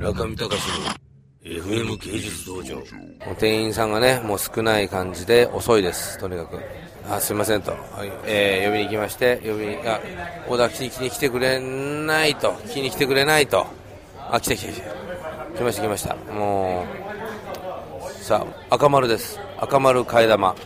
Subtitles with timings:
[0.00, 0.54] 村上隆の
[1.44, 2.82] FM 芸術道場。
[3.38, 6.18] 店員さんがねもう少ない感じで遅いです。
[6.18, 6.58] とにかく。
[7.06, 8.10] あすいませんと、はい。
[8.24, 10.00] えー呼びに行きまして呼びにあ
[10.48, 12.52] オーダー聞きに来てくれないと。
[12.64, 13.66] 聞きに来てくれないと。
[14.30, 15.58] あ来た来た来た。
[15.58, 16.16] 来ました来ました。
[16.32, 16.86] も
[18.08, 19.38] うさあ赤丸です。
[19.58, 20.56] 赤丸替え玉。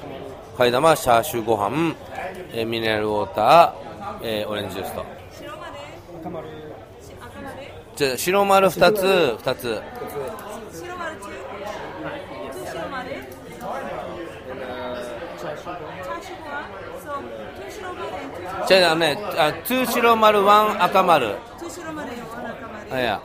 [0.56, 1.96] 替え玉チャーシューご飯、
[2.52, 5.04] えーミネラルウォーター、えーオレンジジュースと。
[6.20, 6.63] 赤丸
[7.96, 9.02] じゃあ白丸2つ
[9.40, 9.82] 2つ
[10.72, 11.14] 白丸。
[11.16, 11.30] 中
[12.50, 16.68] two 白丸チャーシューご飯
[17.04, 17.10] so
[17.54, 21.36] two 白丸ねあ2白丸1赤丸。
[21.58, 22.90] two 白丸 and one 赤丸。
[22.90, 23.20] あいや。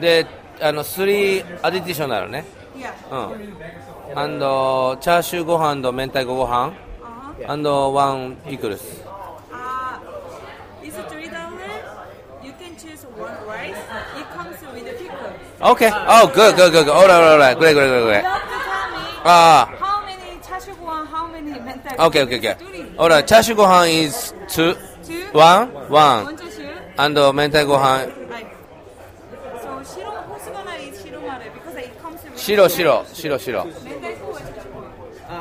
[0.00, 0.26] で
[0.60, 2.44] あの3アディティショナルね。
[3.10, 4.18] うん。
[4.18, 6.68] アンドチャーシューご飯と明太子ご飯。
[6.68, 6.92] uh-huh
[7.48, 9.01] アンドワンイクルス
[12.82, 13.76] choose one rice,
[14.20, 15.70] it comes with the pickle.
[15.72, 15.90] Okay.
[15.92, 16.92] Oh, good, good, good, good.
[16.92, 17.56] All right, all right.
[17.58, 18.22] Great, great, great, great.
[18.22, 18.42] You have
[19.24, 19.66] Ah.
[19.78, 22.06] how many chashuguan, how many mental.
[22.06, 22.54] Okay, okay, okay.
[22.98, 23.26] All right.
[23.26, 24.74] Chashu gohan is two,
[25.06, 26.98] Two, one, one, 먼저 shoot.
[26.98, 28.10] and uh, mentai gohan.
[29.62, 33.62] So shiro, hosuganari is shiromare because it comes with Shiro, shiro, shiro, shiro.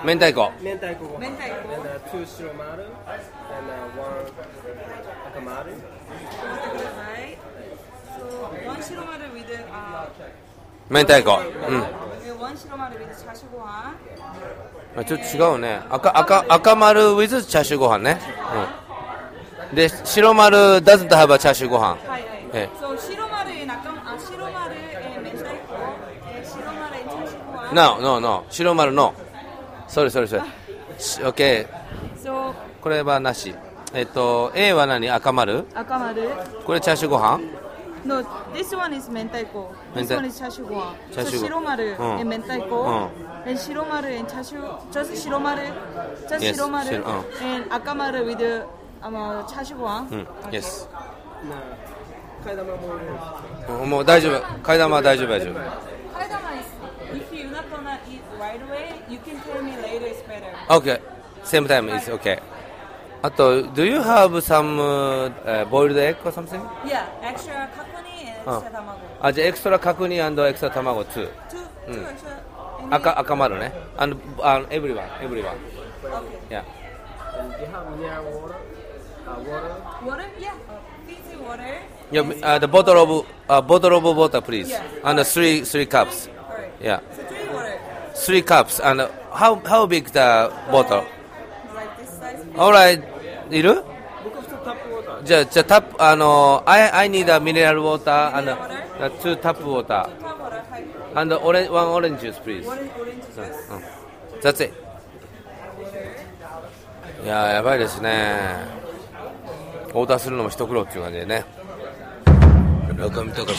[0.04, 0.46] Mentaiko.
[0.64, 1.06] Mentaiko.
[1.12, 4.26] or And uh, two shiromaru and uh, one
[5.28, 5.74] akamaru.
[10.90, 11.40] 明太子。
[11.70, 11.84] うん。
[11.84, 12.68] 飯
[14.98, 15.80] あちょっと違うね。
[15.90, 18.20] 赤赤赤丸 with チャーシューご飯ね、
[19.70, 21.92] うん、で白丸 doesn't have a チャーシューご飯。
[21.92, 22.24] はいはい。
[22.54, 22.78] ええ。
[22.78, 25.50] So 白丸中あ白丸えー明太子
[26.28, 27.74] えー白丸チャーシューご飯。
[27.74, 28.44] No no no.
[28.50, 29.14] 白丸 no.
[29.88, 30.42] それそれそれ
[30.98, 31.68] し OK
[32.82, 33.56] これはなし。
[33.94, 35.10] えっと A は何？
[35.10, 35.66] 赤丸？
[35.74, 36.30] 赤丸。
[36.66, 37.40] これチャーシューご飯？
[38.04, 38.22] No,
[38.54, 39.76] this one is mentaiko.
[39.94, 40.96] This one is chashuguan.
[41.12, 42.18] So shiromaru Oh.
[42.18, 42.72] and mentaiko.
[42.72, 43.12] Oh.
[43.46, 44.62] And shiromaru and chashu.
[44.92, 45.68] Just shiromaru.
[46.30, 46.90] Just Yes, shiromaru.
[46.90, 47.26] shiro- oh.
[47.46, 48.66] And akamaru with the
[49.04, 50.08] um, uh, chashuguan.
[50.08, 50.52] Hmm, okay.
[50.60, 50.88] Yes.
[52.44, 54.42] 替え玉も入れるもうもう大丈夫。
[54.64, 55.54] 替え玉は大丈夫大丈夫。
[55.54, 60.08] Kaidama oh, oh, is, if you're not gonna eat right away, you can tell me later
[60.08, 60.52] is better.
[60.70, 61.00] Okay.
[61.44, 62.40] Same time is okay.
[63.24, 66.60] あと、do you have some、uh, uh, boiled egg or something?
[66.84, 67.86] Yeah, extra cock
[69.21, 71.29] あじゃあエクストラ角煮エクストラ卵2 Two,
[71.87, 72.31] two extra.
[72.81, 75.57] any- 赤赤丸ねあのあのエブリワンエブリワン
[76.07, 76.21] Okay.
[76.51, 76.63] Yeah
[77.39, 78.55] and do you have mineral water
[79.27, 80.25] uh, water Water?
[80.39, 80.53] Yeah.
[81.07, 81.81] Fizzy water.
[82.13, 82.23] Yeah,
[82.55, 84.71] uh, the bottle of uh, bottle of water, please.
[84.71, 84.83] Yeah.
[85.05, 86.29] And uh, three three cups.
[86.29, 86.71] Alright.
[86.81, 87.79] Yeah, So three water.
[88.15, 88.79] three cups.
[88.81, 91.05] And uh, how how big the bottle?
[91.75, 92.45] Like this size.
[92.57, 93.03] Alright,
[93.51, 93.83] いる？
[95.24, 100.08] じゃあじゃあタップあの I I need a mineral water and uh, two tap water
[101.16, 102.66] and orange one orange juice, please.
[102.68, 103.74] Orange, orange juice.
[103.74, 104.42] うん。
[104.42, 104.74] That's it.
[107.24, 108.36] いやーやばいですね。
[109.94, 111.46] オーダーするのも一苦労っていう感じでね。
[112.98, 113.56] 中見隆の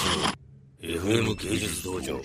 [0.81, 2.21] FM 芸術道場